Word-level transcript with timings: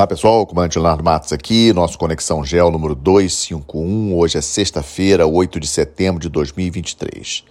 Olá 0.00 0.06
pessoal, 0.06 0.46
comandante 0.46 0.78
Leonardo 0.78 1.04
Matos 1.04 1.30
aqui, 1.30 1.74
nosso 1.74 1.98
Conexão 1.98 2.42
Gel 2.42 2.70
número 2.70 2.94
251. 2.94 4.16
Hoje 4.16 4.38
é 4.38 4.40
sexta-feira, 4.40 5.26
8 5.26 5.60
de 5.60 5.66
setembro 5.66 6.18
de 6.18 6.30
2023. 6.30 7.44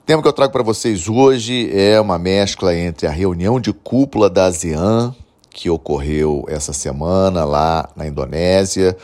O 0.00 0.06
tema 0.06 0.22
que 0.22 0.28
eu 0.28 0.32
trago 0.32 0.50
para 0.50 0.62
vocês 0.62 1.10
hoje 1.10 1.70
é 1.78 2.00
uma 2.00 2.18
mescla 2.18 2.74
entre 2.74 3.06
a 3.06 3.10
reunião 3.10 3.60
de 3.60 3.74
cúpula 3.74 4.30
da 4.30 4.46
ASEAN, 4.46 5.14
que 5.50 5.68
ocorreu 5.68 6.46
essa 6.48 6.72
semana 6.72 7.44
lá 7.44 7.90
na 7.94 8.06
Indonésia. 8.06 8.96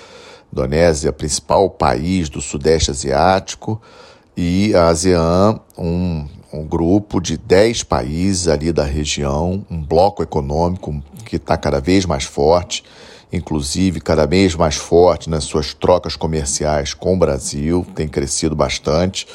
Indonésia, 0.50 1.12
principal 1.12 1.68
país 1.68 2.30
do 2.30 2.40
Sudeste 2.40 2.90
Asiático, 2.90 3.78
e 4.34 4.74
a 4.74 4.88
ASEAN, 4.88 5.60
um 5.76 6.26
um 6.54 6.64
grupo 6.64 7.20
de 7.20 7.36
10 7.36 7.82
países 7.82 8.46
ali 8.46 8.72
da 8.72 8.84
região, 8.84 9.66
um 9.68 9.82
bloco 9.82 10.22
econômico 10.22 11.02
que 11.24 11.36
está 11.36 11.56
cada 11.56 11.80
vez 11.80 12.04
mais 12.06 12.24
forte, 12.24 12.84
inclusive 13.32 14.00
cada 14.00 14.26
vez 14.26 14.54
mais 14.54 14.76
forte 14.76 15.28
nas 15.28 15.44
suas 15.44 15.74
trocas 15.74 16.14
comerciais 16.16 16.94
com 16.94 17.14
o 17.14 17.18
Brasil, 17.18 17.86
tem 17.94 18.06
crescido 18.06 18.54
bastante. 18.54 19.26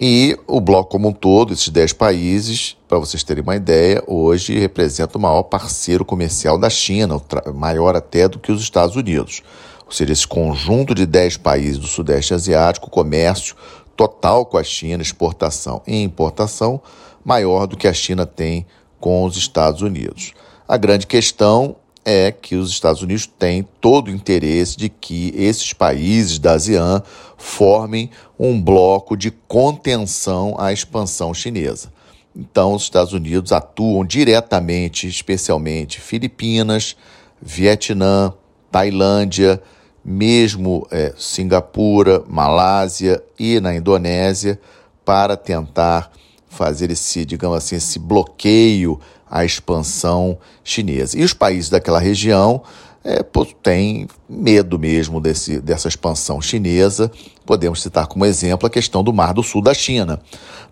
E 0.00 0.38
o 0.46 0.60
bloco 0.60 0.90
como 0.90 1.08
um 1.08 1.12
todo, 1.12 1.52
esses 1.52 1.70
10 1.70 1.92
países, 1.94 2.76
para 2.86 2.98
vocês 2.98 3.24
terem 3.24 3.42
uma 3.42 3.56
ideia, 3.56 4.00
hoje 4.06 4.56
representa 4.56 5.18
o 5.18 5.20
maior 5.20 5.42
parceiro 5.42 6.04
comercial 6.04 6.56
da 6.56 6.70
China, 6.70 7.20
maior 7.52 7.96
até 7.96 8.28
do 8.28 8.38
que 8.38 8.52
os 8.52 8.62
Estados 8.62 8.94
Unidos. 8.94 9.42
Ou 9.84 9.90
seja, 9.90 10.12
esse 10.12 10.26
conjunto 10.26 10.94
de 10.94 11.04
10 11.04 11.38
países 11.38 11.78
do 11.78 11.88
Sudeste 11.88 12.32
Asiático, 12.32 12.88
comércio 12.88 13.56
total 13.96 14.46
com 14.46 14.56
a 14.56 14.62
China, 14.62 15.02
exportação 15.02 15.82
e 15.84 16.00
importação, 16.00 16.80
maior 17.24 17.66
do 17.66 17.76
que 17.76 17.88
a 17.88 17.92
China 17.92 18.24
tem 18.24 18.64
com 19.00 19.24
os 19.24 19.36
Estados 19.36 19.82
Unidos. 19.82 20.32
A 20.68 20.76
grande 20.76 21.06
questão 21.06 21.76
é 22.04 22.30
que 22.30 22.54
os 22.54 22.68
Estados 22.68 23.00
Unidos 23.00 23.24
têm 23.26 23.66
todo 23.80 24.08
o 24.08 24.10
interesse 24.10 24.76
de 24.76 24.90
que 24.90 25.32
esses 25.34 25.72
países 25.72 26.38
da 26.38 26.52
ASEAN 26.52 27.02
formem 27.38 28.10
um 28.38 28.60
bloco 28.60 29.16
de 29.16 29.30
contenção 29.30 30.54
à 30.58 30.70
expansão 30.70 31.32
chinesa. 31.32 31.90
Então, 32.36 32.74
os 32.74 32.82
Estados 32.82 33.14
Unidos 33.14 33.50
atuam 33.50 34.04
diretamente, 34.04 35.08
especialmente 35.08 36.02
Filipinas, 36.02 36.94
Vietnã, 37.40 38.34
Tailândia, 38.70 39.62
mesmo 40.04 40.86
é, 40.90 41.14
Singapura, 41.16 42.22
Malásia 42.28 43.22
e 43.38 43.58
na 43.58 43.74
Indonésia, 43.74 44.60
para 45.02 45.34
tentar 45.34 46.12
fazer 46.46 46.90
esse, 46.90 47.24
digamos 47.24 47.56
assim, 47.56 47.76
esse 47.76 47.98
bloqueio 47.98 49.00
à 49.30 49.44
expansão 49.44 50.38
chinesa. 50.62 51.18
E 51.18 51.24
os 51.24 51.32
países 51.32 51.70
daquela 51.70 51.98
região 51.98 52.62
é, 53.04 53.22
têm 53.62 54.06
medo 54.28 54.78
mesmo 54.78 55.20
desse, 55.20 55.60
dessa 55.60 55.88
expansão 55.88 56.40
chinesa. 56.40 57.10
Podemos 57.46 57.80
citar 57.80 58.06
como 58.06 58.24
exemplo 58.24 58.66
a 58.66 58.70
questão 58.70 59.02
do 59.02 59.12
Mar 59.12 59.32
do 59.32 59.42
Sul 59.42 59.62
da 59.62 59.72
China. 59.72 60.20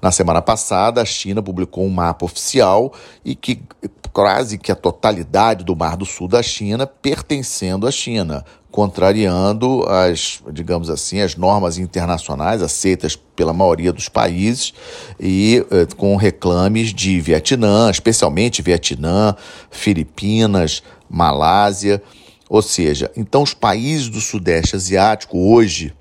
Na 0.03 0.11
semana 0.12 0.43
passada, 0.43 1.01
a 1.01 1.05
China 1.05 1.43
publicou 1.43 1.84
um 1.84 1.91
mapa 1.91 2.25
oficial 2.25 2.93
e 3.25 3.34
que 3.34 3.62
quase 4.12 4.59
que 4.59 4.73
a 4.73 4.77
totalidade 4.77 5.65
do 5.65 5.77
Mar 5.77 5.97
do 5.97 6.05
Sul 6.05 6.29
da 6.29 6.43
China 6.43 6.87
pertencendo 6.87 7.87
à 7.87 7.91
China, 7.91 8.45
contrariando 8.77 9.89
as, 9.89 10.43
digamos 10.53 10.91
assim, 10.91 11.23
as 11.23 11.35
normas 11.35 11.79
internacionais 11.79 12.61
aceitas 12.61 13.17
pela 13.17 13.55
maioria 13.55 13.91
dos 13.91 14.07
países 14.07 14.75
e 15.19 15.65
eh, 15.71 15.87
com 15.97 16.15
reclames 16.15 16.93
de 16.93 17.19
Vietnã, 17.19 17.91
especialmente 17.91 18.61
Vietnã, 18.61 19.35
Filipinas, 19.71 20.83
Malásia, 21.09 22.03
ou 22.51 22.61
seja, 22.61 23.11
então 23.17 23.43
os 23.43 23.55
países 23.55 24.11
do 24.11 24.21
Sudeste 24.21 24.77
Asiático 24.77 25.39
hoje 25.39 25.95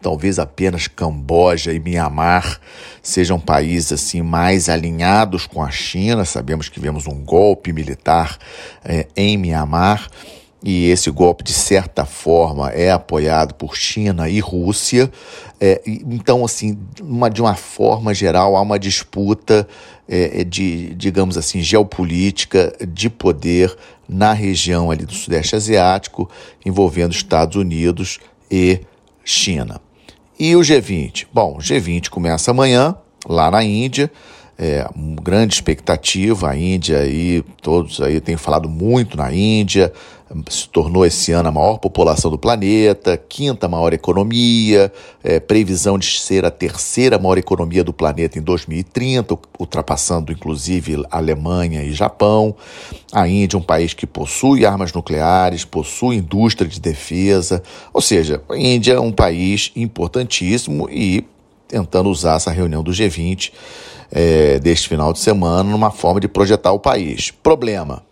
talvez 0.00 0.38
apenas 0.38 0.88
Camboja 0.88 1.70
e 1.70 1.78
Mianmar 1.78 2.60
sejam 3.02 3.38
países 3.38 3.92
assim 3.92 4.22
mais 4.22 4.70
alinhados 4.70 5.46
com 5.46 5.62
a 5.62 5.70
China. 5.70 6.24
Sabemos 6.24 6.70
que 6.70 6.80
vemos 6.80 7.06
um 7.06 7.22
golpe 7.22 7.74
militar 7.74 8.38
eh, 8.82 9.06
em 9.14 9.36
Mianmar 9.36 10.08
e 10.66 10.86
esse 10.88 11.10
golpe, 11.10 11.44
de 11.44 11.52
certa 11.52 12.06
forma, 12.06 12.70
é 12.70 12.90
apoiado 12.90 13.52
por 13.54 13.76
China 13.76 14.30
e 14.30 14.40
Rússia. 14.40 15.12
É, 15.60 15.82
então, 15.84 16.42
assim, 16.42 16.78
uma, 17.02 17.28
de 17.28 17.42
uma 17.42 17.54
forma 17.54 18.14
geral, 18.14 18.56
há 18.56 18.62
uma 18.62 18.78
disputa 18.78 19.68
é, 20.08 20.40
é, 20.40 20.44
de, 20.44 20.94
digamos 20.94 21.36
assim, 21.36 21.60
geopolítica 21.60 22.74
de 22.88 23.10
poder 23.10 23.76
na 24.08 24.32
região 24.32 24.90
ali 24.90 25.04
do 25.04 25.12
Sudeste 25.12 25.54
Asiático, 25.54 26.30
envolvendo 26.64 27.12
Estados 27.12 27.56
Unidos 27.56 28.18
e 28.50 28.80
China. 29.22 29.78
E 30.40 30.56
o 30.56 30.60
G20? 30.60 31.26
Bom, 31.30 31.58
o 31.58 31.58
G20 31.58 32.08
começa 32.08 32.52
amanhã, 32.52 32.96
lá 33.28 33.50
na 33.50 33.62
Índia. 33.62 34.10
É, 34.56 34.88
grande 35.20 35.54
expectativa, 35.54 36.50
a 36.50 36.56
Índia 36.56 36.98
aí, 36.98 37.42
todos 37.60 38.00
aí 38.00 38.20
têm 38.20 38.36
falado 38.36 38.68
muito 38.68 39.16
na 39.16 39.32
Índia, 39.32 39.92
se 40.48 40.68
tornou 40.68 41.04
esse 41.04 41.32
ano 41.32 41.48
a 41.48 41.52
maior 41.52 41.78
população 41.78 42.30
do 42.30 42.38
planeta, 42.38 43.16
quinta 43.16 43.68
maior 43.68 43.92
economia, 43.92 44.92
é, 45.22 45.38
previsão 45.38 45.98
de 45.98 46.18
ser 46.18 46.44
a 46.44 46.50
terceira 46.50 47.18
maior 47.18 47.36
economia 47.38 47.84
do 47.84 47.92
planeta 47.92 48.38
em 48.38 48.42
2030, 48.42 49.38
ultrapassando 49.58 50.32
inclusive 50.32 51.04
Alemanha 51.10 51.82
e 51.82 51.92
Japão. 51.92 52.54
A 53.12 53.28
Índia 53.28 53.56
é 53.56 53.60
um 53.60 53.62
país 53.62 53.92
que 53.92 54.06
possui 54.06 54.64
armas 54.64 54.92
nucleares, 54.92 55.64
possui 55.64 56.16
indústria 56.16 56.68
de 56.68 56.80
defesa, 56.80 57.62
ou 57.92 58.00
seja, 58.00 58.42
a 58.48 58.56
Índia 58.56 58.94
é 58.94 59.00
um 59.00 59.12
país 59.12 59.72
importantíssimo 59.76 60.88
e 60.90 61.24
tentando 61.68 62.08
usar 62.08 62.36
essa 62.36 62.50
reunião 62.50 62.82
do 62.82 62.92
G20 62.92 63.52
é, 64.10 64.58
deste 64.58 64.88
final 64.88 65.12
de 65.12 65.18
semana 65.18 65.70
numa 65.70 65.90
forma 65.90 66.20
de 66.20 66.28
projetar 66.28 66.72
o 66.72 66.78
país. 66.78 67.30
Problema 67.30 68.02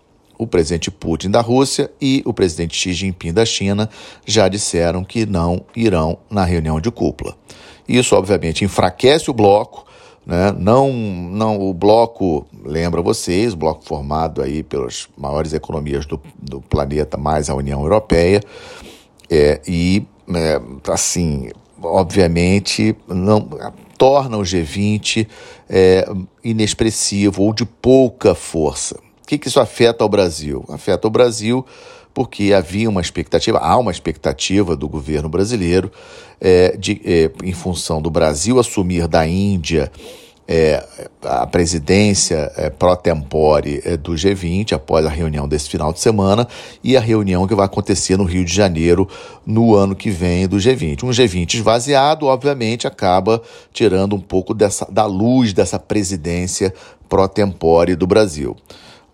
o 0.42 0.47
presidente 0.47 0.91
Putin 0.91 1.30
da 1.30 1.41
Rússia 1.41 1.91
e 2.00 2.22
o 2.26 2.32
presidente 2.32 2.76
Xi 2.76 2.92
Jinping 2.92 3.32
da 3.32 3.44
China 3.44 3.88
já 4.26 4.48
disseram 4.48 5.04
que 5.04 5.25
não 5.25 5.64
irão 5.75 6.19
na 6.28 6.44
reunião 6.44 6.81
de 6.81 6.91
cúpula. 6.91 7.36
Isso, 7.88 8.16
obviamente, 8.16 8.64
enfraquece 8.64 9.31
o 9.31 9.34
bloco. 9.34 9.86
Né? 10.26 10.52
Não, 10.56 10.92
não, 10.92 11.60
o 11.60 11.72
bloco, 11.75 12.47
lembra 12.64 13.02
vocês, 13.02 13.54
o 13.54 13.56
bloco 13.56 13.84
formado 13.84 14.42
aí 14.42 14.62
pelas 14.62 15.08
maiores 15.16 15.52
economias 15.52 16.06
do, 16.06 16.20
do 16.41 16.60
planeta, 16.60 17.16
mais 17.16 17.50
a 17.50 17.54
União 17.54 17.81
Europeia, 17.82 18.41
é, 19.28 19.60
e, 19.66 20.06
é, 20.32 20.60
assim, 20.88 21.50
obviamente, 21.82 22.97
não 23.08 23.48
torna 24.02 24.36
o 24.36 24.42
G20 24.42 25.28
é, 25.70 26.08
inexpressivo 26.42 27.44
ou 27.44 27.52
de 27.52 27.64
pouca 27.64 28.34
força 28.34 28.96
que, 29.32 29.38
que 29.38 29.48
isso 29.48 29.60
afeta 29.60 30.04
ao 30.04 30.08
Brasil? 30.10 30.64
Afeta 30.68 31.06
o 31.08 31.10
Brasil 31.10 31.64
porque 32.12 32.52
havia 32.52 32.90
uma 32.90 33.00
expectativa, 33.00 33.58
há 33.58 33.78
uma 33.78 33.90
expectativa 33.90 34.76
do 34.76 34.86
governo 34.86 35.30
brasileiro 35.30 35.90
é, 36.38 36.76
de, 36.76 37.00
é, 37.02 37.30
em 37.42 37.54
função 37.54 38.02
do 38.02 38.10
Brasil 38.10 38.58
assumir 38.60 39.08
da 39.08 39.26
Índia 39.26 39.90
é, 40.47 40.84
a 41.22 41.47
presidência 41.47 42.50
é, 42.56 42.69
pró-tempore 42.69 43.80
é, 43.84 43.97
do 43.97 44.12
G20 44.12 44.72
após 44.72 45.06
a 45.06 45.08
reunião 45.08 45.47
desse 45.47 45.69
final 45.69 45.92
de 45.92 46.00
semana 46.00 46.47
e 46.82 46.97
a 46.97 47.00
reunião 47.00 47.47
que 47.47 47.54
vai 47.54 47.66
acontecer 47.66 48.16
no 48.16 48.25
Rio 48.25 48.44
de 48.44 48.52
Janeiro 48.52 49.08
no 49.47 49.75
ano 49.75 49.94
que 49.94 50.10
vem 50.10 50.48
do 50.48 50.56
G20. 50.56 51.04
Um 51.04 51.10
G20 51.10 51.54
esvaziado, 51.54 52.26
obviamente, 52.26 52.86
acaba 52.86 53.41
tirando 53.72 54.16
um 54.16 54.20
pouco 54.20 54.52
dessa, 54.52 54.86
da 54.91 55.06
luz 55.06 55.52
dessa 55.52 55.78
presidência 55.78 56.75
pró-tempore 57.08 57.94
do 57.94 58.06
Brasil. 58.06 58.56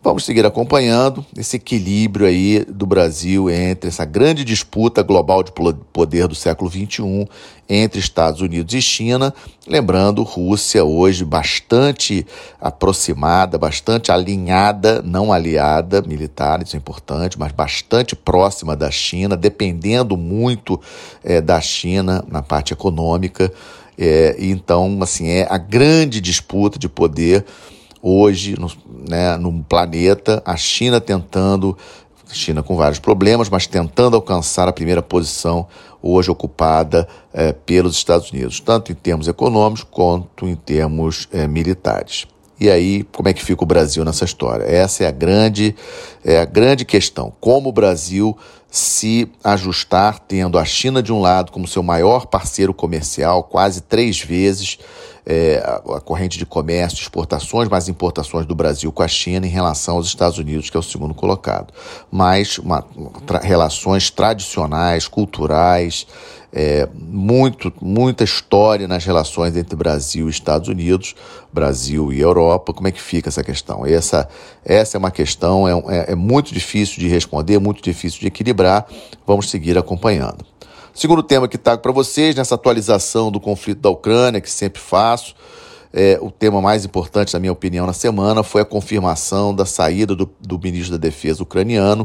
Vamos 0.01 0.25
seguir 0.25 0.47
acompanhando 0.47 1.27
esse 1.37 1.57
equilíbrio 1.57 2.25
aí 2.25 2.65
do 2.65 2.87
Brasil 2.87 3.51
entre 3.51 3.89
essa 3.89 4.05
grande 4.05 4.45
disputa 4.45 5.03
global 5.03 5.43
de 5.43 5.51
poder 5.93 6.29
do 6.29 6.37
século 6.37 6.71
XXI 6.71 7.29
entre 7.69 7.99
Estados 7.99 8.41
Unidos 8.41 8.73
e 8.75 8.81
China. 8.81 9.35
Lembrando, 9.67 10.23
Rússia 10.23 10.85
hoje 10.85 11.25
bastante 11.25 12.25
aproximada, 12.61 13.59
bastante 13.59 14.13
alinhada, 14.13 15.03
não 15.03 15.33
aliada 15.33 16.01
militar, 16.01 16.63
isso 16.63 16.77
é 16.77 16.79
importante, 16.79 17.37
mas 17.37 17.51
bastante 17.51 18.15
próxima 18.15 18.77
da 18.77 18.93
China, 18.93 19.37
dependendo 19.37 20.17
muito 20.17 20.81
é, 21.25 21.41
da 21.41 21.61
China 21.61 22.25
na 22.29 22.41
parte 22.41 22.73
econômica. 22.73 23.53
É, 23.99 24.37
então, 24.39 24.97
assim, 25.03 25.27
é 25.29 25.49
a 25.51 25.59
grande 25.59 26.21
disputa 26.21 26.79
de 26.79 26.89
poder 26.89 27.45
hoje 28.03 28.59
no, 28.59 28.71
né, 29.09 29.37
no 29.37 29.63
planeta, 29.65 30.43
a 30.45 30.57
China 30.57 31.01
tentando, 31.01 31.77
China 32.31 32.63
com 32.63 32.77
vários 32.77 32.99
problemas, 32.99 33.49
mas 33.49 33.67
tentando 33.67 34.17
alcançar 34.17 34.69
a 34.69 34.73
primeira 34.73 35.03
posição 35.03 35.67
hoje 36.03 36.31
ocupada 36.31 37.09
é, 37.33 37.53
pelos 37.53 37.97
Estados 37.97 38.31
Unidos, 38.31 38.61
tanto 38.61 38.93
em 38.93 38.95
termos 38.95 39.29
econômicos 39.29 39.85
quanto 39.91 40.47
em 40.47 40.55
termos 40.55 41.29
é, 41.33 41.47
militares. 41.49 42.27
E 42.61 42.69
aí, 42.69 43.05
como 43.13 43.29
é 43.29 43.33
que 43.33 43.45
fica 43.45 43.63
o 43.63 43.67
Brasil 43.67 44.05
nessa 44.05 44.25
história? 44.25 44.65
Essa 44.65 45.05
é 45.05 45.07
a 45.07 45.13
grande, 45.13 45.77
é 46.25 46.41
a 46.41 46.45
grande 46.45 46.85
questão. 46.85 47.33
Como 47.41 47.69
o 47.69 47.73
Brasil 47.73 48.37
se 48.69 49.31
ajustar, 49.45 50.19
tendo 50.19 50.59
a 50.59 50.65
China 50.65 51.01
de 51.01 51.13
um 51.13 51.21
lado 51.21 51.53
como 51.53 51.69
seu 51.69 51.83
maior 51.83 52.27
parceiro 52.27 52.75
comercial, 52.75 53.45
quase 53.45 53.81
três 53.81 54.21
vezes 54.21 54.79
é, 55.31 55.63
a 55.95 56.01
corrente 56.01 56.39
de 56.39 56.47
comércio, 56.47 57.03
exportações 57.03 57.69
mais 57.69 57.87
importações 57.87 58.47
do 58.47 58.55
Brasil 58.55 58.91
com 58.91 59.03
a 59.03 59.09
China 59.09 59.47
em 59.47 59.51
relação 59.51 59.97
aos 59.97 60.07
Estados 60.07 60.39
Unidos, 60.39 60.71
que 60.71 60.77
é 60.77 60.81
o 60.81 60.83
segundo 60.83 61.13
colocado. 61.13 61.71
Mas 62.11 62.57
uma, 62.57 62.83
tra 63.27 63.39
relações 63.39 64.09
tradicionais, 64.09 65.07
culturais, 65.07 66.07
é, 66.51 66.89
muito, 66.95 67.71
muita 67.79 68.25
história 68.25 68.89
nas 68.89 69.05
relações 69.05 69.55
entre 69.55 69.77
Brasil 69.77 70.29
e 70.29 70.31
Estados 70.31 70.67
Unidos, 70.67 71.15
Brasil 71.53 72.11
e 72.11 72.21
Europa. 72.21 72.73
Como 72.73 72.89
é 72.89 72.91
que 72.91 73.03
fica 73.03 73.29
essa 73.29 73.45
questão? 73.45 73.85
Essa, 73.85 74.27
essa 74.65 74.97
é 74.97 74.99
uma 74.99 75.11
questão, 75.11 75.69
é, 75.69 75.73
é, 75.95 76.13
é 76.13 76.15
muito 76.15 76.55
difícil 76.55 77.01
de 77.01 77.07
responder, 77.07 77.59
muito 77.59 77.83
difícil 77.83 78.21
de 78.21 78.29
equilibrar. 78.29 78.87
Vamos 79.27 79.51
seguir 79.51 79.77
acompanhando. 79.77 80.43
Segundo 80.99 81.23
tema 81.23 81.47
que 81.47 81.57
trago 81.57 81.81
para 81.81 81.93
vocês, 81.93 82.35
nessa 82.35 82.57
atualização 82.57 83.31
do 83.31 83.39
conflito 83.39 83.81
da 83.81 83.89
Ucrânia, 83.89 84.41
que 84.41 84.51
sempre 84.51 84.83
faço, 84.83 85.33
é, 85.93 86.19
o 86.21 86.29
tema 86.29 86.61
mais 86.61 86.85
importante, 86.85 87.33
na 87.33 87.39
minha 87.39 87.53
opinião, 87.53 87.87
na 87.87 87.93
semana 87.93 88.43
foi 88.43 88.63
a 88.63 88.65
confirmação 88.65 89.55
da 89.55 89.65
saída 89.65 90.17
do, 90.17 90.29
do 90.41 90.59
ministro 90.59 90.99
da 90.99 91.01
Defesa 91.01 91.41
ucraniano 91.41 92.05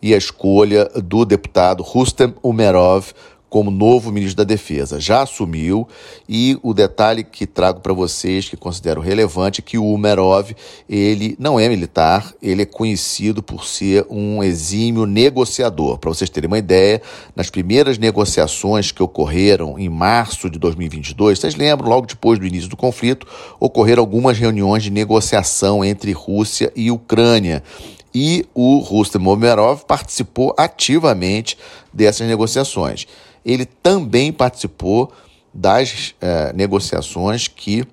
e 0.00 0.14
a 0.14 0.16
escolha 0.16 0.86
do 1.04 1.26
deputado 1.26 1.82
Rustem 1.82 2.34
Umerov 2.42 3.12
como 3.50 3.68
novo 3.70 4.12
ministro 4.12 4.36
da 4.36 4.44
Defesa. 4.44 5.00
Já 5.00 5.22
assumiu 5.22 5.86
e 6.28 6.56
o 6.62 6.72
detalhe 6.72 7.24
que 7.24 7.46
trago 7.46 7.80
para 7.80 7.92
vocês, 7.92 8.48
que 8.48 8.56
considero 8.56 9.00
relevante, 9.00 9.60
é 9.60 9.62
que 9.62 9.76
o 9.76 9.84
Umerov, 9.84 10.52
ele 10.88 11.36
não 11.38 11.58
é 11.58 11.68
militar, 11.68 12.32
ele 12.40 12.62
é 12.62 12.64
conhecido 12.64 13.42
por 13.42 13.66
ser 13.66 14.06
um 14.08 14.42
exímio 14.42 15.04
negociador. 15.04 15.98
Para 15.98 16.10
vocês 16.10 16.30
terem 16.30 16.46
uma 16.46 16.58
ideia, 16.58 17.02
nas 17.34 17.50
primeiras 17.50 17.98
negociações 17.98 18.92
que 18.92 19.02
ocorreram 19.02 19.76
em 19.76 19.88
março 19.88 20.48
de 20.48 20.58
2022, 20.58 21.40
vocês 21.40 21.56
lembram, 21.56 21.88
logo 21.88 22.06
depois 22.06 22.38
do 22.38 22.46
início 22.46 22.70
do 22.70 22.76
conflito, 22.76 23.26
ocorreram 23.58 24.00
algumas 24.00 24.38
reuniões 24.38 24.84
de 24.84 24.90
negociação 24.90 25.84
entre 25.84 26.12
Rússia 26.12 26.72
e 26.76 26.90
Ucrânia 26.90 27.64
e 28.12 28.44
o 28.54 28.78
Rustem 28.78 29.24
Umerov 29.24 29.84
participou 29.84 30.52
ativamente 30.58 31.56
dessas 31.92 32.26
negociações 32.26 33.06
ele 33.44 33.64
também 33.64 34.32
participou 34.32 35.12
das 35.52 36.14
é, 36.20 36.52
negociações 36.52 37.48
que 37.48 37.84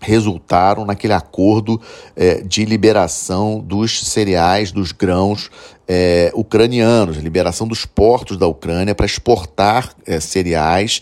resultaram 0.00 0.84
naquele 0.84 1.14
acordo 1.14 1.80
é, 2.14 2.42
de 2.42 2.66
liberação 2.66 3.60
dos 3.60 4.06
cereais, 4.06 4.70
dos 4.70 4.92
grãos 4.92 5.50
é, 5.88 6.30
ucranianos, 6.34 7.16
liberação 7.16 7.66
dos 7.66 7.86
portos 7.86 8.36
da 8.36 8.46
Ucrânia 8.46 8.94
para 8.94 9.06
exportar 9.06 9.94
cereais. 10.20 11.00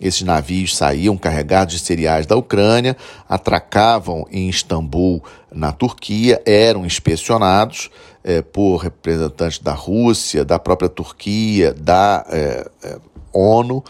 Esses 0.00 0.22
navios 0.22 0.76
saíam 0.76 1.16
carregados 1.16 1.74
de 1.74 1.80
cereais 1.80 2.26
da 2.26 2.36
Ucrânia, 2.36 2.96
atracavam 3.28 4.24
em 4.30 4.48
Istambul, 4.48 5.20
na 5.52 5.72
Turquia, 5.72 6.40
eram 6.46 6.86
inspecionados 6.86 7.90
é, 8.22 8.42
por 8.42 8.76
representantes 8.76 9.58
da 9.58 9.72
Rússia, 9.72 10.44
da 10.44 10.58
própria 10.58 10.88
Turquia, 10.88 11.72
da 11.74 12.24
é, 12.28 12.68
é, 12.82 12.98
ONU 13.32 13.82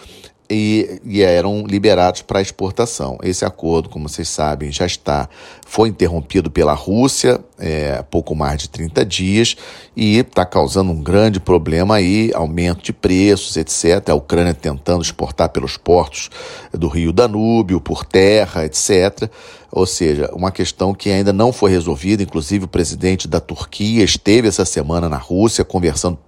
e, 0.50 1.00
e, 1.04 1.22
eram 1.22 1.64
liberados 1.66 2.22
para 2.22 2.40
exportação. 2.40 3.18
Esse 3.22 3.44
acordo, 3.44 3.88
como 3.88 4.08
vocês 4.08 4.28
sabem, 4.28 4.72
já 4.72 4.86
está 4.86 5.28
foi 5.66 5.90
interrompido 5.90 6.50
pela 6.50 6.72
Rússia 6.72 7.38
é, 7.58 8.02
pouco 8.10 8.34
mais 8.34 8.62
de 8.62 8.70
30 8.70 9.04
dias 9.04 9.56
e 9.94 10.18
está 10.18 10.46
causando 10.46 10.90
um 10.90 11.02
grande 11.02 11.38
problema 11.38 11.96
aí, 11.96 12.30
aumento 12.34 12.82
de 12.82 12.92
preços, 12.92 13.56
etc. 13.56 14.08
A 14.08 14.14
Ucrânia 14.14 14.54
tentando 14.54 15.02
exportar 15.02 15.50
pelos 15.50 15.76
portos 15.76 16.30
do 16.72 16.88
Rio 16.88 17.12
Danúbio, 17.12 17.80
por 17.80 18.04
terra, 18.04 18.64
etc. 18.64 19.30
Ou 19.70 19.84
seja, 19.84 20.30
uma 20.32 20.50
questão 20.50 20.94
que 20.94 21.10
ainda 21.10 21.32
não 21.32 21.52
foi 21.52 21.70
resolvida. 21.70 22.22
Inclusive, 22.22 22.64
o 22.64 22.68
presidente 22.68 23.28
da 23.28 23.40
Turquia 23.40 24.02
esteve 24.02 24.48
essa 24.48 24.64
semana 24.64 25.08
na 25.08 25.18
Rússia 25.18 25.64
conversando 25.64 26.18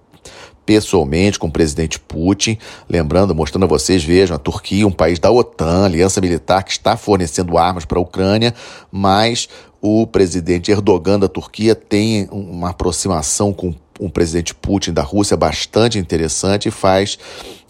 pessoalmente 0.71 1.37
com 1.37 1.47
o 1.47 1.51
presidente 1.51 1.99
Putin, 1.99 2.57
lembrando, 2.89 3.35
mostrando 3.35 3.65
a 3.65 3.67
vocês, 3.67 4.01
vejam, 4.01 4.37
a 4.37 4.39
Turquia, 4.39 4.87
um 4.87 4.91
país 4.91 5.19
da 5.19 5.29
OTAN, 5.29 5.83
aliança 5.83 6.21
militar 6.21 6.63
que 6.63 6.71
está 6.71 6.95
fornecendo 6.95 7.57
armas 7.57 7.83
para 7.83 7.99
a 7.99 8.01
Ucrânia, 8.01 8.53
mas 8.89 9.49
o 9.81 10.07
presidente 10.07 10.71
Erdogan 10.71 11.19
da 11.19 11.27
Turquia 11.27 11.75
tem 11.75 12.25
uma 12.31 12.69
aproximação 12.69 13.51
com 13.51 13.75
o 13.99 14.09
presidente 14.09 14.55
Putin 14.55 14.93
da 14.93 15.01
Rússia 15.01 15.35
bastante 15.35 15.99
interessante 15.99 16.69
e 16.69 16.71
faz 16.71 17.19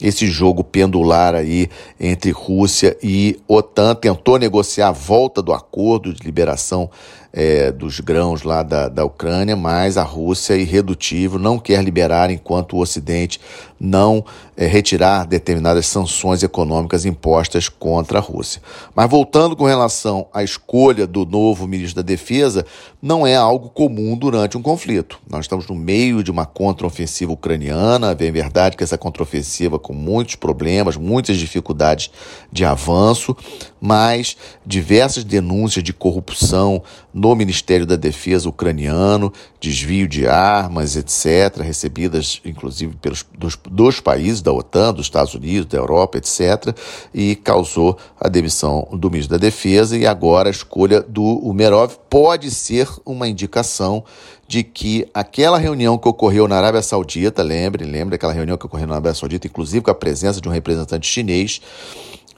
esse 0.01 0.27
jogo 0.27 0.63
pendular 0.63 1.35
aí 1.35 1.69
entre 1.99 2.31
Rússia 2.31 2.97
e 3.03 3.39
OTAN. 3.47 3.95
Tentou 3.95 4.39
negociar 4.39 4.89
a 4.89 4.91
volta 4.91 5.41
do 5.41 5.53
acordo 5.53 6.13
de 6.13 6.23
liberação 6.23 6.89
é, 7.33 7.71
dos 7.71 7.99
grãos 7.99 8.43
lá 8.43 8.61
da, 8.61 8.89
da 8.89 9.05
Ucrânia, 9.05 9.55
mas 9.55 9.97
a 9.97 10.03
Rússia, 10.03 10.55
irredutível, 10.55 11.39
não 11.39 11.57
quer 11.57 11.83
liberar 11.83 12.29
enquanto 12.29 12.75
o 12.75 12.79
Ocidente 12.79 13.39
não 13.79 14.23
é, 14.55 14.67
retirar 14.67 15.25
determinadas 15.25 15.87
sanções 15.87 16.43
econômicas 16.43 17.05
impostas 17.05 17.69
contra 17.69 18.19
a 18.19 18.21
Rússia. 18.21 18.61
Mas 18.93 19.09
voltando 19.09 19.55
com 19.55 19.65
relação 19.65 20.27
à 20.33 20.43
escolha 20.43 21.07
do 21.07 21.25
novo 21.25 21.67
ministro 21.67 22.03
da 22.03 22.07
Defesa, 22.07 22.65
não 23.01 23.25
é 23.25 23.35
algo 23.35 23.69
comum 23.69 24.15
durante 24.15 24.57
um 24.57 24.61
conflito. 24.61 25.19
Nós 25.29 25.45
estamos 25.45 25.67
no 25.67 25.75
meio 25.75 26.23
de 26.23 26.29
uma 26.29 26.45
contraofensiva 26.45 27.31
ucraniana, 27.31 28.11
é 28.11 28.31
verdade 28.31 28.75
que 28.75 28.83
essa 28.83 28.97
contraofensiva 28.97 29.79
com 29.91 29.95
muitos 29.95 30.35
problemas, 30.35 30.95
muitas 30.95 31.35
dificuldades 31.37 32.09
de 32.49 32.63
avanço, 32.63 33.35
mas 33.81 34.37
diversas 34.63 35.23
denúncias 35.23 35.83
de 35.83 35.91
corrupção 35.91 36.83
no 37.11 37.35
Ministério 37.35 37.85
da 37.85 37.95
Defesa 37.95 38.47
ucraniano, 38.47 39.33
desvio 39.59 40.07
de 40.07 40.27
armas, 40.27 40.95
etc., 40.95 41.61
recebidas 41.61 42.39
inclusive 42.45 42.95
pelos 43.01 43.25
dos, 43.35 43.57
dos 43.69 43.99
países 43.99 44.41
da 44.41 44.53
OTAN, 44.53 44.93
dos 44.93 45.07
Estados 45.07 45.33
Unidos, 45.33 45.65
da 45.65 45.79
Europa, 45.79 46.19
etc., 46.19 46.75
e 47.11 47.35
causou 47.35 47.97
a 48.19 48.29
demissão 48.29 48.87
do 48.91 49.09
ministro 49.09 49.37
da 49.37 49.41
Defesa 49.41 49.97
e 49.97 50.05
agora 50.05 50.49
a 50.49 50.51
escolha 50.51 51.01
do 51.01 51.23
Umerov 51.23 51.95
pode 52.07 52.51
ser 52.51 52.87
uma 53.03 53.27
indicação 53.27 54.03
de 54.47 54.63
que 54.63 55.07
aquela 55.13 55.57
reunião 55.57 55.97
que 55.97 56.09
ocorreu 56.09 56.45
na 56.45 56.57
Arábia 56.57 56.81
Saudita, 56.81 57.41
lembre, 57.41 57.85
lembre 57.85 58.15
aquela 58.15 58.33
reunião 58.33 58.57
que 58.57 58.65
ocorreu 58.65 58.85
na 58.85 58.95
Arábia 58.95 59.13
Saudita, 59.13 59.47
inclusive 59.47 59.81
com 59.81 59.91
a 59.91 59.95
presença 59.95 60.41
de 60.41 60.49
um 60.49 60.51
representante 60.51 61.07
chinês, 61.07 61.61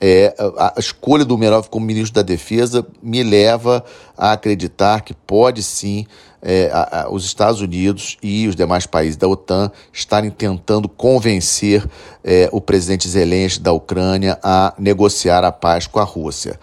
é, 0.01 0.35
a, 0.57 0.73
escolha 0.77 1.23
do 1.23 1.35
Umerov 1.35 1.67
como 1.69 1.85
ministro 1.85 2.15
da 2.15 2.21
Defesa 2.21 2.85
me 3.01 3.23
leva 3.23 3.83
a 4.17 4.33
acreditar 4.33 5.01
que 5.01 5.13
pode 5.13 5.63
sim 5.63 6.05
é, 6.41 6.69
a, 6.73 7.03
a, 7.03 7.09
os 7.09 7.25
Estados 7.25 7.61
Unidos 7.61 8.17
e 8.21 8.47
os 8.47 8.55
demais 8.55 8.85
países 8.85 9.15
da 9.15 9.27
OTAN 9.27 9.71
estarem 9.91 10.29
tentando 10.29 10.89
convencer 10.89 11.87
é, 12.23 12.49
o 12.51 12.59
presidente 12.59 13.07
Zelensky 13.07 13.61
da 13.61 13.71
Ucrânia 13.71 14.37
a 14.43 14.73
negociar 14.77 15.43
a 15.43 15.51
paz 15.51 15.87
com 15.87 15.99
a 15.99 16.03
Rússia. 16.03 16.59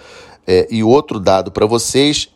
É, 0.47 0.67
e 0.71 0.83
outro 0.83 1.19
dado 1.19 1.51
para 1.51 1.67
vocês 1.67 2.29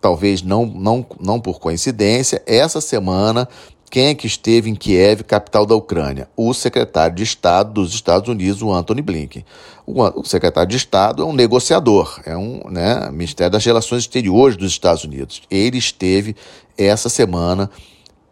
talvez 0.00 0.42
não, 0.42 0.66
não, 0.66 1.06
não 1.20 1.40
por 1.40 1.58
coincidência, 1.58 2.42
essa 2.46 2.80
semana 2.80 3.48
quem 3.90 4.08
é 4.08 4.14
que 4.14 4.26
esteve 4.26 4.68
em 4.68 4.74
Kiev, 4.74 5.22
capital 5.22 5.64
da 5.64 5.74
Ucrânia? 5.74 6.28
O 6.36 6.52
secretário 6.52 7.16
de 7.16 7.22
Estado 7.22 7.72
dos 7.72 7.94
Estados 7.94 8.28
Unidos, 8.28 8.62
o 8.62 8.72
Anthony 8.72 9.02
Blinken. 9.02 9.44
O, 9.86 10.24
secretário 10.24 10.68
de 10.68 10.76
Estado 10.76 11.22
é 11.22 11.24
um 11.24 11.32
negociador, 11.32 12.20
é 12.26 12.36
um 12.36 12.68
né, 12.68 13.10
Ministério 13.10 13.52
das 13.52 13.64
Relações 13.64 14.02
Exteriores 14.02 14.56
dos 14.56 14.70
Estados 14.70 15.04
Unidos. 15.04 15.42
Ele 15.50 15.78
esteve 15.78 16.36
essa 16.76 17.08
semana 17.08 17.70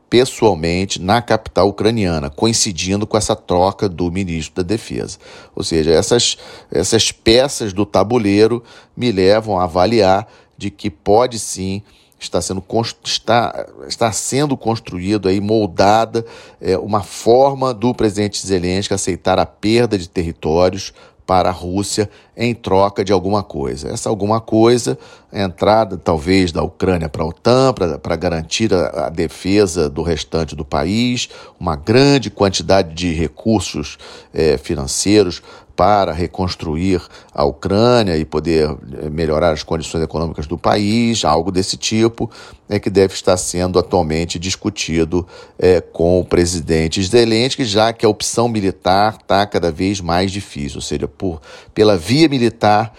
pessoalmente 0.09 1.01
na 1.01 1.21
capital 1.21 1.69
ucraniana, 1.69 2.31
coincidindo 2.31 3.07
com 3.07 3.17
essa 3.17 3.35
troca 3.35 3.89
do 3.89 4.11
ministro 4.11 4.63
da 4.63 4.69
Defesa. 4.69 5.19
Ou 5.55 5.65
seja, 5.65 5.91
essas, 5.91 6.37
essas 6.71 7.11
peças 7.11 7.73
do 7.73 7.85
tabuleiro 7.85 8.63
me 8.97 9.11
levam 9.11 9.59
a 9.59 9.65
avaliar 9.65 10.29
de 10.57 10.71
que 10.71 10.91
pode 10.91 11.39
sim 11.39 11.83
está 12.19 12.41
sendo, 12.41 12.65
está, 13.05 13.67
está 13.87 14.11
sendo 14.13 14.57
construído 14.57 15.29
aí, 15.29 15.41
moldada 15.41 16.25
é, 16.61 16.77
uma 16.79 17.03
forma 17.03 17.75
do 17.75 17.95
presidente 17.95 18.45
Zelensky 18.47 18.95
aceitar 18.95 19.39
a 19.39 19.47
perda 19.47 19.99
de 19.99 20.09
territórios 20.09 20.93
para 21.27 21.49
a 21.49 21.53
Rússia 21.53 22.09
em 22.37 22.55
troca 22.55 23.05
de 23.05 23.13
alguma 23.13 23.43
coisa. 23.43 23.89
Essa 23.89 24.09
alguma 24.09 24.41
coisa, 24.41 24.97
a 25.33 25.43
entrada 25.43 25.97
talvez 25.97 26.53
da 26.53 26.63
Ucrânia 26.63 27.09
para 27.09 27.25
a 27.25 27.27
OTAN, 27.27 27.75
para 28.01 28.17
garantir 28.17 28.73
a, 28.73 29.07
a, 29.07 29.09
defesa 29.09 29.91
do 29.91 30.03
restante 30.03 30.55
do 30.55 30.65
país, 30.65 31.29
uma 31.59 31.75
grande 31.75 32.31
quantidade 32.31 32.95
de 32.95 33.13
recursos 33.13 33.99
é, 34.33 34.57
financeiros 34.57 35.43
para 35.77 36.13
reconstruir 36.13 37.03
a 37.33 37.45
Ucrânia 37.45 38.17
e 38.17 38.25
poder 38.25 38.71
eh, 38.71 39.11
melhorar 39.11 39.51
as 39.51 39.63
condições 39.63 40.03
econômicas 40.03 40.47
do 40.47 40.57
país, 40.57 41.25
algo 41.25 41.53
desse 41.53 41.77
tipo, 41.77 42.31
é 42.69 42.81
que 42.81 42.89
deve 42.89 43.13
estar 43.13 43.37
sendo 43.37 43.79
atualmente 43.79 44.39
discutido 44.39 45.27
é, 45.59 45.81
com 45.81 46.19
o 46.19 46.25
presidente 46.25 47.03
Zelensky, 47.03 47.65
já 47.65 47.93
que 47.93 48.07
a 48.07 48.09
opção 48.09 48.49
militar 48.49 49.19
está 49.21 49.47
cada 49.47 49.71
vez 49.71 50.01
mais 50.01 50.33
difícil, 50.33 50.79
ou 50.79 50.83
seja, 50.83 51.07
por, 51.07 51.41
pela 51.75 51.97
via 51.97 52.29
militar 52.29 52.93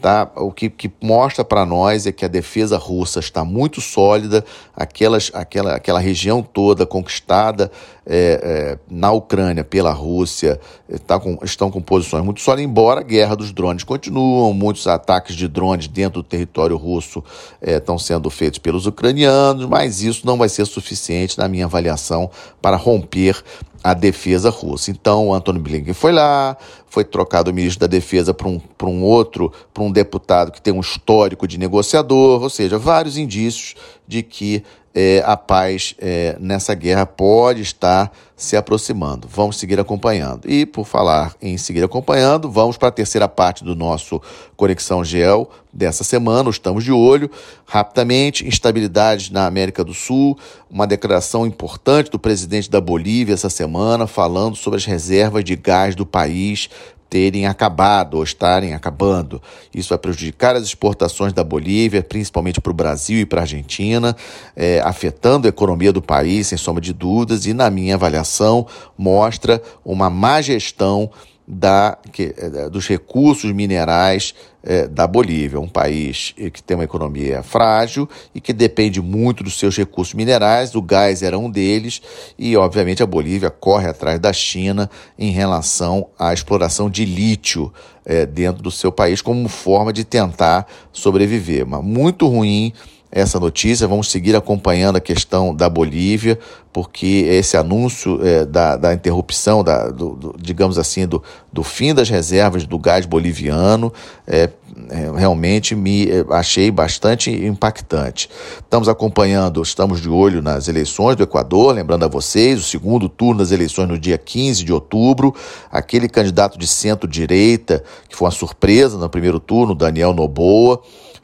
Tá? 0.00 0.30
O 0.36 0.50
que, 0.50 0.70
que 0.70 0.90
mostra 1.02 1.44
para 1.44 1.66
nós 1.66 2.06
é 2.06 2.12
que 2.12 2.24
a 2.24 2.28
defesa 2.28 2.78
russa 2.78 3.20
está 3.20 3.44
muito 3.44 3.82
sólida, 3.82 4.42
aquelas, 4.74 5.30
aquela, 5.34 5.74
aquela 5.74 6.00
região 6.00 6.42
toda 6.42 6.86
conquistada 6.86 7.70
é, 8.06 8.40
é, 8.42 8.78
na 8.90 9.12
Ucrânia 9.12 9.62
pela 9.62 9.92
Rússia 9.92 10.58
é, 10.88 10.96
tá 10.96 11.20
com, 11.20 11.38
estão 11.42 11.70
com 11.70 11.82
posições 11.82 12.24
muito 12.24 12.40
sólidas, 12.40 12.70
embora 12.70 13.00
a 13.00 13.04
guerra 13.04 13.36
dos 13.36 13.52
drones 13.52 13.84
continuam, 13.84 14.54
muitos 14.54 14.86
ataques 14.86 15.36
de 15.36 15.46
drones 15.46 15.86
dentro 15.86 16.22
do 16.22 16.26
território 16.26 16.78
russo 16.78 17.22
é, 17.60 17.76
estão 17.76 17.98
sendo 17.98 18.30
feitos 18.30 18.58
pelos 18.58 18.86
ucranianos, 18.86 19.66
mas 19.66 20.02
isso 20.02 20.26
não 20.26 20.38
vai 20.38 20.48
ser 20.48 20.64
suficiente, 20.64 21.38
na 21.38 21.46
minha 21.46 21.66
avaliação, 21.66 22.30
para 22.62 22.76
romper 22.76 23.42
a 23.82 23.94
defesa 23.94 24.50
russa. 24.50 24.90
Então, 24.90 25.28
o 25.28 25.34
Antônio 25.34 25.60
Blinken 25.60 25.94
foi 25.94 26.12
lá, 26.12 26.56
foi 26.86 27.04
trocado 27.04 27.50
o 27.50 27.54
ministro 27.54 27.80
da 27.80 27.86
Defesa 27.86 28.34
para 28.34 28.48
um, 28.48 28.60
um 28.84 29.02
outro, 29.02 29.52
para 29.72 29.82
um 29.82 29.90
deputado 29.90 30.52
que 30.52 30.60
tem 30.60 30.72
um 30.72 30.80
histórico 30.80 31.46
de 31.46 31.58
negociador, 31.58 32.42
ou 32.42 32.50
seja, 32.50 32.78
vários 32.78 33.16
indícios 33.16 33.74
de 34.06 34.22
que 34.22 34.62
é, 34.94 35.22
a 35.24 35.36
paz 35.36 35.94
é, 35.98 36.36
nessa 36.40 36.74
guerra 36.74 37.06
pode 37.06 37.62
estar 37.62 38.10
se 38.36 38.56
aproximando. 38.56 39.28
Vamos 39.28 39.58
seguir 39.58 39.78
acompanhando. 39.78 40.50
E 40.50 40.64
por 40.64 40.86
falar 40.86 41.34
em 41.40 41.56
seguir 41.58 41.84
acompanhando, 41.84 42.50
vamos 42.50 42.76
para 42.76 42.88
a 42.88 42.92
terceira 42.92 43.28
parte 43.28 43.62
do 43.62 43.76
nosso 43.76 44.20
Conexão 44.56 45.04
Gel 45.04 45.48
dessa 45.72 46.02
semana. 46.02 46.50
Estamos 46.50 46.82
de 46.82 46.90
olho. 46.90 47.30
Rapidamente, 47.66 48.46
instabilidade 48.46 49.32
na 49.32 49.46
América 49.46 49.84
do 49.84 49.94
Sul, 49.94 50.38
uma 50.70 50.86
declaração 50.86 51.46
importante 51.46 52.10
do 52.10 52.18
presidente 52.18 52.70
da 52.70 52.80
Bolívia 52.80 53.34
essa 53.34 53.50
semana, 53.50 54.06
falando 54.06 54.56
sobre 54.56 54.78
as 54.78 54.84
reservas 54.84 55.44
de 55.44 55.54
gás 55.54 55.94
do 55.94 56.06
país 56.06 56.68
terem 57.10 57.46
acabado 57.46 58.14
ou 58.14 58.22
estarem 58.22 58.72
acabando. 58.72 59.42
Isso 59.74 59.88
vai 59.88 59.98
prejudicar 59.98 60.54
as 60.54 60.62
exportações 60.62 61.32
da 61.32 61.42
Bolívia, 61.42 62.04
principalmente 62.04 62.60
para 62.60 62.70
o 62.70 62.74
Brasil 62.74 63.18
e 63.18 63.26
para 63.26 63.40
a 63.40 63.42
Argentina, 63.42 64.16
é, 64.54 64.80
afetando 64.80 65.48
a 65.48 65.50
economia 65.50 65.92
do 65.92 66.00
país, 66.00 66.46
sem 66.46 66.56
sombra 66.56 66.80
de 66.80 66.92
dúvidas, 66.92 67.44
e, 67.46 67.52
na 67.52 67.68
minha 67.68 67.96
avaliação, 67.96 68.66
mostra 68.96 69.60
uma 69.84 70.08
má 70.08 70.40
gestão 70.40 71.10
da, 71.46 71.98
que, 72.12 72.32
é, 72.38 72.70
dos 72.70 72.86
recursos 72.86 73.50
minerais 73.52 74.34
é, 74.62 74.86
da 74.86 75.06
Bolívia, 75.06 75.58
um 75.58 75.68
país 75.68 76.34
que 76.52 76.62
tem 76.62 76.76
uma 76.76 76.84
economia 76.84 77.42
frágil 77.42 78.08
e 78.34 78.40
que 78.40 78.52
depende 78.52 79.00
muito 79.00 79.42
dos 79.42 79.58
seus 79.58 79.76
recursos 79.76 80.14
minerais, 80.14 80.74
o 80.74 80.82
gás 80.82 81.22
era 81.22 81.38
um 81.38 81.50
deles, 81.50 82.02
e 82.38 82.56
obviamente 82.56 83.02
a 83.02 83.06
Bolívia 83.06 83.50
corre 83.50 83.88
atrás 83.88 84.18
da 84.18 84.32
China 84.32 84.90
em 85.18 85.30
relação 85.30 86.08
à 86.18 86.32
exploração 86.32 86.90
de 86.90 87.04
lítio 87.04 87.72
é, 88.04 88.26
dentro 88.26 88.62
do 88.62 88.70
seu 88.70 88.90
país 88.92 89.22
como 89.22 89.48
forma 89.48 89.92
de 89.92 90.04
tentar 90.04 90.66
sobreviver. 90.92 91.66
Mas 91.66 91.82
muito 91.82 92.26
ruim 92.26 92.72
essa 93.12 93.40
notícia, 93.40 93.88
vamos 93.88 94.10
seguir 94.10 94.36
acompanhando 94.36 94.96
a 94.96 95.00
questão 95.00 95.54
da 95.54 95.68
Bolívia, 95.68 96.38
porque 96.72 97.26
esse 97.28 97.56
anúncio 97.56 98.24
é, 98.24 98.44
da, 98.44 98.76
da 98.76 98.94
interrupção, 98.94 99.64
da, 99.64 99.88
do, 99.88 100.10
do, 100.14 100.36
digamos 100.38 100.78
assim, 100.78 101.08
do, 101.08 101.20
do 101.52 101.64
fim 101.64 101.92
das 101.92 102.08
reservas 102.08 102.64
do 102.64 102.78
gás 102.78 103.06
boliviano, 103.06 103.92
é, 104.28 104.48
é, 104.88 105.10
realmente 105.16 105.74
me 105.74 106.08
é, 106.08 106.24
achei 106.30 106.70
bastante 106.70 107.30
impactante. 107.30 108.30
Estamos 108.60 108.88
acompanhando, 108.88 109.60
estamos 109.60 110.00
de 110.00 110.08
olho 110.08 110.40
nas 110.40 110.68
eleições 110.68 111.16
do 111.16 111.24
Equador, 111.24 111.74
lembrando 111.74 112.04
a 112.04 112.08
vocês, 112.08 112.60
o 112.60 112.62
segundo 112.62 113.08
turno 113.08 113.40
das 113.40 113.50
eleições 113.50 113.88
no 113.88 113.98
dia 113.98 114.16
15 114.16 114.64
de 114.64 114.72
outubro, 114.72 115.34
aquele 115.72 116.08
candidato 116.08 116.56
de 116.56 116.68
centro-direita, 116.68 117.82
que 118.08 118.14
foi 118.14 118.26
uma 118.26 118.32
surpresa 118.32 118.96
no 118.96 119.10
primeiro 119.10 119.40
turno, 119.40 119.74
Daniel 119.74 120.14
Noboa, 120.14 120.80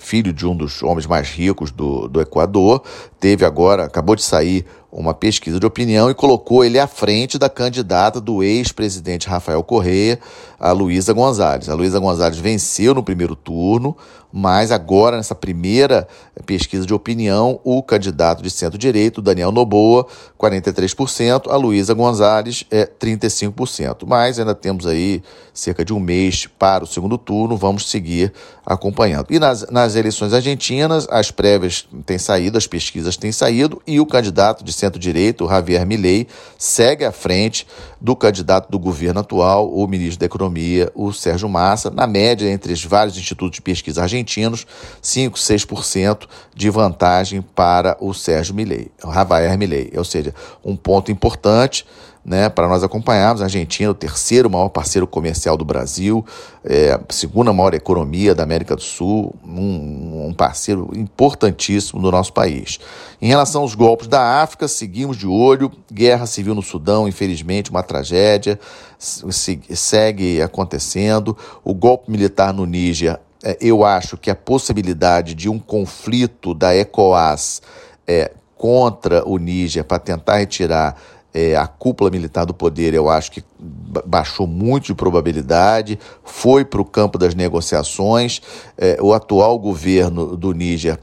filho 0.06 0.32
de 0.32 0.46
um 0.46 0.54
dos 0.54 0.84
homens 0.84 1.04
mais 1.04 1.28
ricos 1.30 1.72
do, 1.72 2.06
do 2.06 2.20
Equador, 2.20 2.80
teve 3.18 3.44
agora, 3.44 3.84
acabou 3.84 4.14
de 4.14 4.22
sair 4.22 4.64
uma 4.96 5.12
pesquisa 5.12 5.60
de 5.60 5.66
opinião 5.66 6.10
e 6.10 6.14
colocou 6.14 6.64
ele 6.64 6.78
à 6.78 6.86
frente 6.86 7.38
da 7.38 7.50
candidata 7.50 8.18
do 8.18 8.42
ex-presidente 8.42 9.28
Rafael 9.28 9.62
Correa, 9.62 10.18
a 10.58 10.72
Luísa 10.72 11.12
Gonzalez. 11.12 11.68
A 11.68 11.74
Luísa 11.74 11.98
Gonzalez 11.98 12.38
venceu 12.38 12.94
no 12.94 13.02
primeiro 13.02 13.36
turno, 13.36 13.94
mas 14.32 14.72
agora, 14.72 15.16
nessa 15.16 15.34
primeira 15.34 16.06
pesquisa 16.44 16.86
de 16.86 16.92
opinião, 16.92 17.60
o 17.64 17.82
candidato 17.82 18.42
de 18.42 18.50
centro-direito, 18.50 19.22
Daniel 19.22 19.52
Noboa, 19.52 20.06
43%, 20.38 21.50
a 21.50 21.56
Luísa 21.56 21.94
Gonzalez 21.94 22.64
é 22.70 22.86
35%. 22.86 24.04
Mas 24.06 24.38
ainda 24.38 24.54
temos 24.54 24.86
aí 24.86 25.22
cerca 25.54 25.84
de 25.84 25.92
um 25.94 26.00
mês 26.00 26.46
para 26.58 26.84
o 26.84 26.86
segundo 26.86 27.16
turno, 27.16 27.56
vamos 27.56 27.88
seguir 27.88 28.32
acompanhando. 28.64 29.28
E 29.30 29.38
nas, 29.38 29.70
nas 29.70 29.94
eleições 29.94 30.34
argentinas, 30.34 31.06
as 31.10 31.30
prévias 31.30 31.86
têm 32.04 32.18
saído, 32.18 32.58
as 32.58 32.66
pesquisas 32.66 33.16
têm 33.16 33.32
saído, 33.32 33.80
e 33.86 34.00
o 34.00 34.06
candidato 34.06 34.64
de 34.64 34.72
centro-direito, 34.86 35.48
Javier 35.48 35.86
Milei, 35.86 36.26
segue 36.56 37.04
à 37.04 37.12
frente 37.12 37.66
do 38.00 38.14
candidato 38.14 38.70
do 38.70 38.78
governo 38.78 39.20
atual, 39.20 39.72
o 39.72 39.86
ministro 39.86 40.20
da 40.20 40.26
Economia, 40.26 40.90
o 40.94 41.12
Sérgio 41.12 41.48
Massa, 41.48 41.90
na 41.90 42.06
média 42.06 42.48
entre 42.48 42.72
os 42.72 42.84
vários 42.84 43.16
institutos 43.16 43.56
de 43.56 43.62
pesquisa 43.62 44.02
argentinos, 44.02 44.66
5, 45.02 45.36
6% 45.36 46.28
de 46.54 46.70
vantagem 46.70 47.42
para 47.42 47.96
o 48.00 48.14
Sérgio 48.14 48.54
Milei, 48.54 48.90
o 49.02 49.12
Javier 49.12 49.58
Milei, 49.58 49.92
ou 49.96 50.04
seja, 50.04 50.34
um 50.64 50.76
ponto 50.76 51.10
importante 51.10 51.84
né, 52.26 52.48
para 52.48 52.66
nós 52.66 52.82
acompanharmos. 52.82 53.40
A 53.40 53.44
Argentina, 53.44 53.88
o 53.88 53.94
terceiro 53.94 54.50
maior 54.50 54.68
parceiro 54.68 55.06
comercial 55.06 55.56
do 55.56 55.64
Brasil, 55.64 56.26
é, 56.64 56.98
segunda 57.08 57.52
maior 57.52 57.72
economia 57.72 58.34
da 58.34 58.42
América 58.42 58.74
do 58.74 58.82
Sul, 58.82 59.32
um, 59.46 60.26
um, 60.26 60.34
parceiro 60.34 60.90
importantíssimo 60.92 62.02
do 62.02 62.10
nosso 62.10 62.32
país. 62.32 62.80
Em 63.22 63.28
relação 63.28 63.62
aos 63.62 63.76
golpes 63.76 64.08
da 64.08 64.42
África, 64.42 64.66
seguimos 64.66 65.16
de 65.16 65.26
olho. 65.26 65.70
Guerra 65.90 66.26
civil 66.26 66.54
no 66.54 66.62
Sudão, 66.62 67.06
infelizmente, 67.06 67.70
uma 67.70 67.84
tragédia, 67.84 68.58
segue 68.98 70.42
acontecendo. 70.42 71.36
O 71.62 71.72
golpe 71.72 72.10
militar 72.10 72.52
no 72.52 72.66
Níger, 72.66 73.20
é, 73.44 73.56
eu 73.60 73.84
acho 73.84 74.16
que 74.16 74.30
a 74.30 74.34
possibilidade 74.34 75.32
de 75.32 75.48
um 75.48 75.60
conflito 75.60 76.52
da 76.52 76.74
ECOAS 76.74 77.62
é, 78.04 78.32
contra 78.56 79.22
o 79.28 79.38
Níger 79.38 79.84
para 79.84 80.00
tentar 80.00 80.38
retirar 80.38 80.96
é, 81.36 81.54
a 81.54 81.66
cúpula 81.66 82.08
militar 82.08 82.46
do 82.46 82.54
poder, 82.54 82.94
eu 82.94 83.10
acho 83.10 83.30
que 83.30 83.44
baixou 84.06 84.46
muito 84.46 84.86
de 84.86 84.94
probabilidade, 84.94 85.98
foi 86.24 86.64
para 86.64 86.80
o 86.80 86.84
campo 86.84 87.18
das 87.18 87.34
negociações. 87.34 88.40
É, 88.78 88.96
o 89.02 89.12
atual 89.12 89.58
governo 89.58 90.34
do 90.34 90.52
Níger 90.54 90.98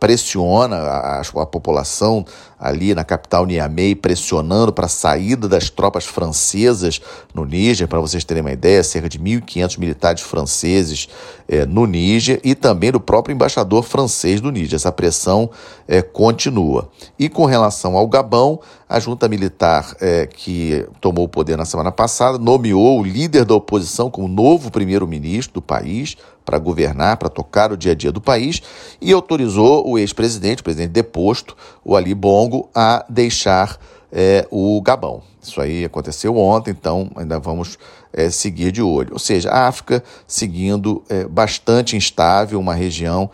pressiona 0.00 0.76
a, 0.76 1.20
a, 1.20 1.46
população 1.46 2.24
ali 2.62 2.94
na 2.94 3.02
capital 3.02 3.44
Niamey, 3.44 3.96
pressionando 3.96 4.72
para 4.72 4.86
a 4.86 4.88
saída 4.88 5.48
das 5.48 5.68
tropas 5.68 6.06
francesas 6.06 7.00
no 7.34 7.44
Níger, 7.44 7.88
para 7.88 7.98
vocês 7.98 8.22
terem 8.22 8.40
uma 8.40 8.52
ideia, 8.52 8.84
cerca 8.84 9.08
de 9.08 9.18
1.500 9.18 9.78
militares 9.80 10.22
franceses 10.22 11.08
é, 11.48 11.66
no 11.66 11.86
Níger 11.86 12.40
e 12.44 12.54
também 12.54 12.92
do 12.92 13.00
próprio 13.00 13.34
embaixador 13.34 13.82
francês 13.82 14.40
do 14.40 14.52
Níger. 14.52 14.76
Essa 14.76 14.92
pressão 14.92 15.50
é, 15.88 16.00
continua. 16.00 16.88
E 17.18 17.28
com 17.28 17.46
relação 17.46 17.96
ao 17.96 18.06
Gabão, 18.06 18.60
a 18.88 19.00
junta 19.00 19.28
militar 19.28 19.96
é, 20.00 20.26
que 20.26 20.86
tomou 21.00 21.24
o 21.24 21.28
poder 21.28 21.56
na 21.56 21.64
semana 21.64 21.90
passada 21.90 22.38
nomeou 22.38 23.00
o 23.00 23.02
líder 23.02 23.44
da 23.44 23.54
oposição 23.54 24.08
como 24.08 24.28
novo 24.28 24.70
primeiro-ministro 24.70 25.54
do 25.54 25.62
país, 25.62 26.16
para 26.44 26.58
governar, 26.58 27.16
para 27.16 27.28
tocar 27.28 27.72
o 27.72 27.76
dia 27.76 27.92
a 27.92 27.94
dia 27.94 28.12
do 28.12 28.20
país, 28.20 28.60
e 29.00 29.12
autorizou 29.12 29.88
o 29.88 29.98
ex-presidente, 29.98 30.60
o 30.60 30.64
presidente 30.64 30.90
deposto, 30.90 31.56
o 31.84 31.96
Ali 31.96 32.14
Bongo, 32.14 32.68
a 32.74 33.04
deixar 33.08 33.78
é, 34.10 34.46
o 34.50 34.80
Gabão. 34.82 35.22
Isso 35.42 35.60
aí 35.60 35.84
aconteceu 35.84 36.36
ontem, 36.36 36.70
então 36.70 37.10
ainda 37.16 37.38
vamos 37.38 37.78
é, 38.12 38.30
seguir 38.30 38.70
de 38.70 38.82
olho. 38.82 39.14
Ou 39.14 39.18
seja, 39.18 39.50
a 39.50 39.66
África 39.66 40.02
seguindo 40.26 41.02
é, 41.08 41.24
bastante 41.24 41.96
instável, 41.96 42.60
uma 42.60 42.74
região 42.74 43.30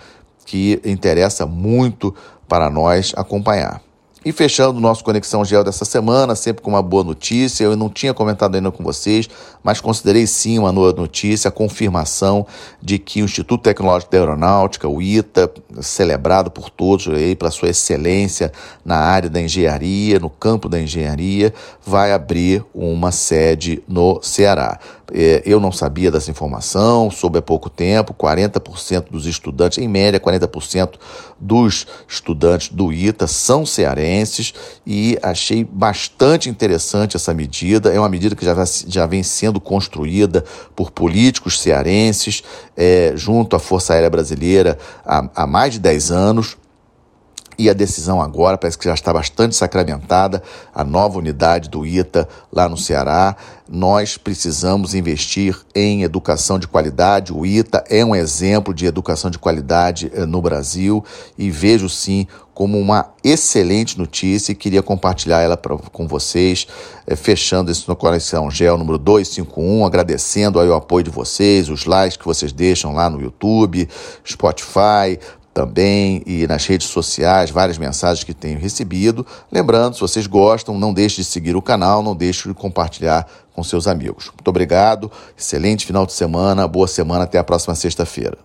que 0.47 0.81
interessa 0.85 1.45
muito 1.45 2.15
para 2.49 2.71
nós 2.71 3.13
acompanhar. 3.15 3.83
E 4.25 4.33
fechando 4.33 4.79
o 4.79 4.81
nosso 4.81 5.05
Conexão 5.05 5.45
Gel 5.45 5.63
dessa 5.63 5.85
semana, 5.85 6.35
sempre 6.35 6.61
com 6.61 6.71
uma 6.71 6.83
boa 6.83 7.05
notícia. 7.05 7.63
Eu 7.63 7.77
não 7.77 7.89
tinha 7.89 8.13
comentado 8.13 8.57
ainda 8.57 8.71
com 8.73 8.83
vocês, 8.83 9.29
mas 9.63 9.81
considerei 9.81 10.27
sim 10.27 10.59
uma 10.59 10.73
boa 10.73 10.93
notícia 10.93 11.49
a 11.49 11.53
confirmação 11.53 12.45
de 12.83 12.99
que 12.99 13.23
o 13.23 13.25
Instituto 13.25 13.63
Tecnológico 13.63 14.11
da 14.11 14.19
Aeronáutica, 14.19 14.89
o 14.89 15.01
ITA, 15.01 15.49
celebrado 15.81 16.51
por 16.51 16.69
todos 16.69 17.07
aí 17.09 17.37
pela 17.37 17.53
sua 17.53 17.69
excelência 17.69 18.53
na 18.85 18.97
área 18.97 19.31
da 19.31 19.41
engenharia, 19.41 20.19
no 20.19 20.29
campo 20.29 20.69
da 20.69 20.81
engenharia, 20.81 21.55
vai 21.87 22.13
abrir 22.13 22.65
uma 22.75 23.13
sede 23.13 23.85
no 23.87 24.21
Ceará. 24.21 24.81
É, 25.11 25.43
eu 25.47 25.59
não 25.59 25.73
sabia 25.73 26.11
dessa 26.11 26.31
informação, 26.31 27.11
soube 27.11 27.39
há 27.39 27.43
pouco 27.43 27.71
tempo, 27.71 28.13
40% 28.13 29.07
dos 29.11 29.25
estudantes, 29.25 29.79
em 29.79 29.89
média 29.89 30.21
40% 30.21 30.97
dos 31.41 31.87
estudantes 32.07 32.69
do 32.69 32.93
ITA 32.93 33.27
são 33.27 33.65
cearenses 33.65 34.08
e 34.87 35.19
achei 35.23 35.65
bastante 35.65 36.49
interessante 36.49 37.17
essa 37.17 37.35
medida. 37.35 37.93
É 37.93 37.99
uma 37.99 38.09
medida 38.09 38.35
que 38.35 38.45
já, 38.45 38.55
já 38.87 39.07
vem 39.07 39.23
sendo 39.23 39.61
construída 39.61 40.45
por 40.75 40.91
políticos 40.91 41.61
cearenses 41.61 42.43
é, 42.77 43.13
junto 43.15 43.55
à 43.55 43.59
Força 43.59 43.95
Aérea 43.95 44.11
Brasileira 44.11 44.79
há, 45.05 45.29
há 45.35 45.47
mais 45.47 45.75
de 45.75 45.81
10 45.81 46.11
anos. 46.11 46.57
E 47.59 47.69
a 47.69 47.73
decisão 47.73 48.23
agora 48.23 48.57
parece 48.57 48.79
que 48.79 48.85
já 48.85 48.95
está 48.95 49.13
bastante 49.13 49.57
sacramentada, 49.57 50.41
a 50.73 50.85
nova 50.85 51.19
unidade 51.19 51.69
do 51.69 51.85
ITA 51.85 52.29
lá 52.53 52.69
no 52.69 52.77
Ceará. 52.77 53.35
Nós 53.69 54.17
precisamos 54.17 54.95
investir 54.95 55.59
em 55.75 56.05
educação 56.05 56.57
de 56.57 56.69
qualidade. 56.69 57.33
O 57.33 57.45
ITA 57.45 57.83
é 57.91 58.05
um 58.05 58.15
exemplo 58.15 58.73
de 58.73 58.87
educação 58.87 59.29
de 59.29 59.41
qualidade 59.41 60.09
eh, 60.15 60.25
no 60.25 60.41
Brasil 60.41 61.05
e 61.37 61.51
vejo 61.51 61.89
sim 61.89 62.29
como 62.59 62.77
uma 62.77 63.11
excelente 63.23 63.97
notícia 63.97 64.51
e 64.51 64.55
queria 64.55 64.83
compartilhar 64.83 65.41
ela 65.41 65.57
pra, 65.57 65.77
com 65.77 66.09
vocês, 66.09 66.67
é, 67.07 67.15
fechando 67.15 67.71
esse 67.71 67.89
no 67.89 67.95
Conexão 67.95 68.51
Gel 68.51 68.77
número 68.77 68.99
251, 68.99 69.87
agradecendo 69.87 70.59
aí 70.59 70.69
o 70.69 70.75
apoio 70.75 71.05
de 71.05 71.11
vocês, 71.11 71.69
os 71.69 71.85
likes 71.85 72.17
que 72.17 72.25
vocês 72.25 72.51
deixam 72.51 72.93
lá 72.93 73.09
no 73.09 73.21
YouTube, 73.21 73.89
Spotify, 74.27 75.21
também 75.59 76.23
e 76.25 76.47
nas 76.47 76.65
redes 76.67 76.87
sociais, 76.87 77.51
várias 77.51 77.79
mensagens 77.79 78.23
que 78.23 78.33
tenho 78.33 78.61
recebido. 78.61 79.27
Lembrando, 79.51 79.95
se 79.95 80.01
vocês 80.01 80.25
gostam, 80.29 80.79
não 80.79 80.95
deixe 80.95 81.17
de 81.17 81.25
seguir 81.25 81.57
o 81.57 81.63
canal, 81.63 82.01
não 82.01 82.15
deixe 82.15 82.49
de 82.49 82.55
compartilhar 82.55 83.27
com 83.53 83.65
seus 83.65 83.89
amigos. 83.89 84.27
Muito 84.27 84.47
obrigado, 84.47 85.11
excelente 85.37 85.85
final 85.85 86.07
de 86.07 86.13
semana, 86.13 86.69
boa 86.69 86.87
semana, 86.87 87.25
até 87.25 87.39
a 87.39 87.45
próxima 87.45 87.75
sexta-feira. 87.75 88.39